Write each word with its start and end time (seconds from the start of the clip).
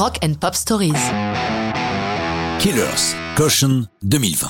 Rock 0.00 0.16
and 0.24 0.32
Pop 0.40 0.54
Stories. 0.54 0.94
Killers, 2.58 3.14
Caution 3.36 3.84
2020. 4.02 4.48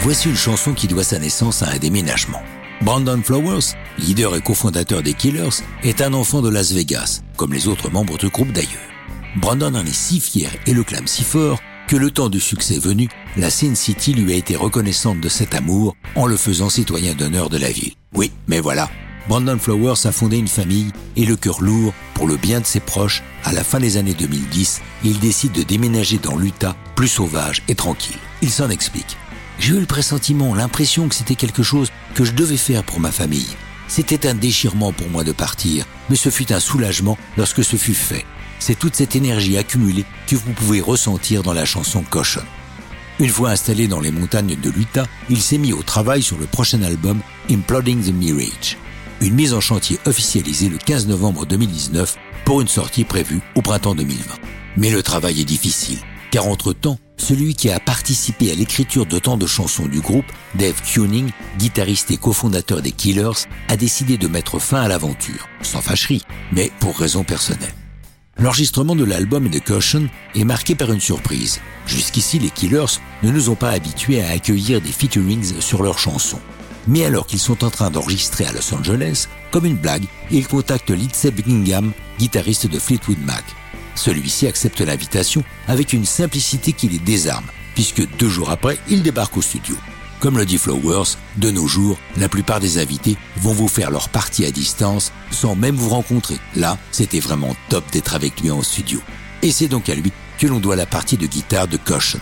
Voici 0.00 0.28
une 0.28 0.36
chanson 0.36 0.74
qui 0.74 0.86
doit 0.86 1.04
sa 1.04 1.18
naissance 1.18 1.62
à 1.62 1.70
un 1.70 1.78
déménagement. 1.78 2.42
Brandon 2.82 3.18
Flowers, 3.22 3.72
leader 3.96 4.36
et 4.36 4.42
cofondateur 4.42 5.02
des 5.02 5.14
Killers, 5.14 5.64
est 5.82 6.02
un 6.02 6.12
enfant 6.12 6.42
de 6.42 6.50
Las 6.50 6.72
Vegas, 6.72 7.22
comme 7.38 7.54
les 7.54 7.66
autres 7.66 7.88
membres 7.88 8.18
du 8.18 8.28
groupe 8.28 8.52
d'ailleurs. 8.52 8.92
Brandon 9.36 9.74
en 9.74 9.86
est 9.86 9.94
si 9.94 10.20
fier 10.20 10.50
et 10.66 10.74
le 10.74 10.84
clame 10.84 11.06
si 11.06 11.24
fort 11.24 11.60
que 11.86 11.96
le 11.96 12.10
temps 12.10 12.28
du 12.28 12.38
succès 12.38 12.78
venu, 12.78 13.08
la 13.38 13.48
Sin 13.48 13.74
City 13.74 14.12
lui 14.12 14.34
a 14.34 14.36
été 14.36 14.54
reconnaissante 14.54 15.22
de 15.22 15.30
cet 15.30 15.54
amour 15.54 15.96
en 16.14 16.26
le 16.26 16.36
faisant 16.36 16.68
citoyen 16.68 17.14
d'honneur 17.14 17.48
de 17.48 17.56
la 17.56 17.70
ville. 17.70 17.94
Oui, 18.12 18.32
mais 18.48 18.60
voilà, 18.60 18.90
Brandon 19.28 19.58
Flowers 19.58 20.06
a 20.06 20.12
fondé 20.12 20.38
une 20.38 20.48
famille 20.48 20.90
et 21.16 21.24
le 21.24 21.36
cœur 21.36 21.60
lourd 21.60 21.92
pour 22.14 22.26
le 22.26 22.36
bien 22.36 22.60
de 22.60 22.66
ses 22.66 22.80
proches. 22.80 23.22
À 23.44 23.52
la 23.52 23.62
fin 23.62 23.78
des 23.78 23.96
années 23.96 24.14
2010, 24.14 24.80
il 25.04 25.18
décide 25.20 25.52
de 25.52 25.62
déménager 25.62 26.18
dans 26.18 26.36
l'Utah, 26.36 26.76
plus 26.94 27.08
sauvage 27.08 27.62
et 27.68 27.74
tranquille. 27.74 28.16
Il 28.42 28.50
s'en 28.50 28.70
explique. 28.70 29.16
J'ai 29.58 29.74
eu 29.74 29.80
le 29.80 29.86
pressentiment, 29.86 30.54
l'impression 30.54 31.08
que 31.08 31.14
c'était 31.14 31.34
quelque 31.34 31.62
chose 31.62 31.90
que 32.14 32.24
je 32.24 32.32
devais 32.32 32.56
faire 32.56 32.84
pour 32.84 33.00
ma 33.00 33.10
famille. 33.10 33.56
C'était 33.86 34.26
un 34.26 34.34
déchirement 34.34 34.92
pour 34.92 35.08
moi 35.08 35.24
de 35.24 35.32
partir, 35.32 35.84
mais 36.10 36.16
ce 36.16 36.30
fut 36.30 36.52
un 36.52 36.60
soulagement 36.60 37.18
lorsque 37.36 37.64
ce 37.64 37.76
fut 37.76 37.94
fait 37.94 38.24
c'est 38.58 38.78
toute 38.78 38.96
cette 38.96 39.16
énergie 39.16 39.56
accumulée 39.56 40.04
que 40.26 40.36
vous 40.36 40.52
pouvez 40.52 40.80
ressentir 40.80 41.42
dans 41.42 41.52
la 41.52 41.64
chanson 41.64 42.02
Caution. 42.02 42.42
Une 43.20 43.28
fois 43.28 43.50
installé 43.50 43.88
dans 43.88 44.00
les 44.00 44.10
montagnes 44.10 44.56
de 44.56 44.70
l'Utah, 44.70 45.06
il 45.28 45.40
s'est 45.40 45.58
mis 45.58 45.72
au 45.72 45.82
travail 45.82 46.22
sur 46.22 46.38
le 46.38 46.46
prochain 46.46 46.82
album 46.82 47.20
Imploding 47.50 48.00
the 48.02 48.12
Mirage, 48.12 48.76
une 49.20 49.34
mise 49.34 49.54
en 49.54 49.60
chantier 49.60 49.98
officialisée 50.06 50.68
le 50.68 50.78
15 50.78 51.08
novembre 51.08 51.46
2019 51.46 52.16
pour 52.44 52.60
une 52.60 52.68
sortie 52.68 53.04
prévue 53.04 53.40
au 53.54 53.62
printemps 53.62 53.94
2020. 53.94 54.34
Mais 54.76 54.90
le 54.90 55.02
travail 55.02 55.40
est 55.40 55.44
difficile, 55.44 55.98
car 56.30 56.46
entre-temps, 56.46 56.98
celui 57.16 57.54
qui 57.54 57.70
a 57.70 57.80
participé 57.80 58.52
à 58.52 58.54
l'écriture 58.54 59.06
de 59.06 59.18
tant 59.18 59.36
de 59.36 59.46
chansons 59.46 59.86
du 59.86 60.00
groupe, 60.00 60.24
Dave 60.54 60.80
Kuning, 60.82 61.30
guitariste 61.58 62.12
et 62.12 62.16
cofondateur 62.16 62.80
des 62.80 62.92
Killers, 62.92 63.46
a 63.68 63.76
décidé 63.76 64.16
de 64.18 64.28
mettre 64.28 64.60
fin 64.60 64.82
à 64.82 64.88
l'aventure, 64.88 65.48
sans 65.62 65.80
fâcherie, 65.80 66.22
mais 66.52 66.70
pour 66.78 66.96
raisons 66.96 67.24
personnelles. 67.24 67.74
L'enregistrement 68.38 68.94
de 68.94 69.04
l'album 69.04 69.48
de 69.48 69.58
Caution 69.58 70.08
est 70.36 70.44
marqué 70.44 70.76
par 70.76 70.92
une 70.92 71.00
surprise. 71.00 71.60
Jusqu'ici, 71.86 72.38
les 72.38 72.50
Killers 72.50 73.00
ne 73.24 73.32
nous 73.32 73.50
ont 73.50 73.56
pas 73.56 73.70
habitués 73.70 74.22
à 74.22 74.30
accueillir 74.30 74.80
des 74.80 74.92
featurings 74.92 75.60
sur 75.60 75.82
leurs 75.82 75.98
chansons. 75.98 76.38
Mais 76.88 77.04
alors 77.04 77.26
qu'ils 77.26 77.38
sont 77.38 77.64
en 77.64 77.70
train 77.70 77.90
d'enregistrer 77.90 78.46
à 78.46 78.52
Los 78.52 78.74
Angeles, 78.74 79.28
comme 79.50 79.66
une 79.66 79.76
blague, 79.76 80.06
ils 80.30 80.48
contactent 80.48 80.90
Lindsey 80.90 81.30
Buckingham, 81.30 81.92
guitariste 82.18 82.66
de 82.66 82.78
Fleetwood 82.78 83.18
Mac. 83.24 83.44
Celui-ci 83.94 84.46
accepte 84.46 84.80
l'invitation 84.80 85.44
avec 85.68 85.92
une 85.92 86.06
simplicité 86.06 86.72
qui 86.72 86.88
les 86.88 86.98
désarme, 86.98 87.44
puisque 87.74 88.08
deux 88.16 88.28
jours 88.28 88.50
après, 88.50 88.78
il 88.88 89.02
débarque 89.02 89.36
au 89.36 89.42
studio. 89.42 89.76
Comme 90.20 90.38
le 90.38 90.46
dit 90.46 90.58
Flowers, 90.58 91.16
de 91.36 91.50
nos 91.50 91.68
jours, 91.68 91.98
la 92.16 92.28
plupart 92.28 92.58
des 92.58 92.78
invités 92.78 93.16
vont 93.36 93.52
vous 93.52 93.68
faire 93.68 93.90
leur 93.90 94.08
partie 94.08 94.46
à 94.46 94.50
distance 94.50 95.12
sans 95.30 95.54
même 95.54 95.76
vous 95.76 95.90
rencontrer. 95.90 96.38
Là, 96.56 96.78
c'était 96.90 97.20
vraiment 97.20 97.54
top 97.68 97.84
d'être 97.92 98.14
avec 98.14 98.40
lui 98.40 98.50
en 98.50 98.62
studio. 98.62 99.00
Et 99.42 99.52
c'est 99.52 99.68
donc 99.68 99.88
à 99.88 99.94
lui 99.94 100.10
que 100.38 100.46
l'on 100.46 100.58
doit 100.58 100.74
la 100.74 100.86
partie 100.86 101.18
de 101.18 101.26
guitare 101.26 101.68
de 101.68 101.76
Caution. 101.76 102.18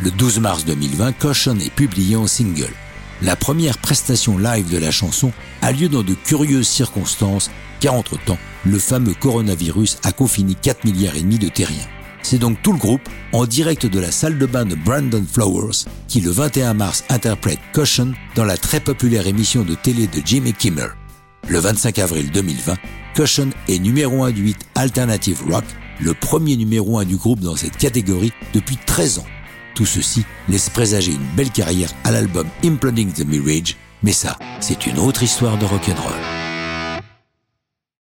Le 0.00 0.10
12 0.10 0.40
mars 0.40 0.64
2020, 0.64 1.12
Caution 1.12 1.56
est 1.60 1.70
publié 1.70 2.16
en 2.16 2.26
single. 2.26 2.74
La 3.22 3.36
première 3.36 3.76
prestation 3.76 4.38
live 4.38 4.70
de 4.70 4.78
la 4.78 4.90
chanson 4.90 5.30
a 5.60 5.72
lieu 5.72 5.90
dans 5.90 6.02
de 6.02 6.14
curieuses 6.14 6.68
circonstances, 6.68 7.50
car 7.78 7.92
entre-temps, 7.92 8.38
le 8.64 8.78
fameux 8.78 9.12
coronavirus 9.12 9.98
a 10.04 10.12
confiné 10.12 10.54
4 10.54 10.84
milliards 10.84 11.16
et 11.16 11.20
demi 11.20 11.38
de 11.38 11.48
terriens. 11.48 11.86
C'est 12.22 12.38
donc 12.38 12.62
tout 12.62 12.72
le 12.72 12.78
groupe, 12.78 13.06
en 13.32 13.44
direct 13.44 13.84
de 13.84 14.00
la 14.00 14.10
salle 14.10 14.38
de 14.38 14.46
bain 14.46 14.64
de 14.64 14.74
Brandon 14.74 15.24
Flowers, 15.30 15.84
qui 16.08 16.22
le 16.22 16.30
21 16.30 16.72
mars 16.72 17.04
interprète 17.10 17.58
Caution 17.74 18.14
dans 18.36 18.44
la 18.44 18.56
très 18.56 18.80
populaire 18.80 19.26
émission 19.26 19.64
de 19.64 19.74
télé 19.74 20.06
de 20.06 20.22
Jimmy 20.24 20.54
Kimmel. 20.54 20.90
Le 21.46 21.58
25 21.58 21.98
avril 21.98 22.30
2020, 22.30 22.74
Caution 23.14 23.50
est 23.68 23.78
numéro 23.78 24.24
1 24.24 24.30
du 24.30 24.42
8 24.42 24.56
Alternative 24.76 25.42
Rock, 25.50 25.64
le 26.00 26.14
premier 26.14 26.56
numéro 26.56 26.98
1 26.98 27.04
du 27.04 27.16
groupe 27.16 27.40
dans 27.40 27.56
cette 27.56 27.76
catégorie 27.76 28.32
depuis 28.54 28.78
13 28.86 29.18
ans. 29.18 29.26
Tout 29.80 29.86
ceci 29.86 30.26
laisse 30.46 30.68
présager 30.68 31.12
une 31.12 31.34
belle 31.34 31.50
carrière 31.50 31.88
à 32.04 32.10
l'album 32.10 32.46
Imploding 32.62 33.14
the 33.14 33.24
Mirage, 33.24 33.78
mais 34.02 34.12
ça, 34.12 34.38
c'est 34.60 34.86
une 34.86 34.98
autre 34.98 35.22
histoire 35.22 35.56
de 35.56 35.64
rock'n'roll. 35.64 36.39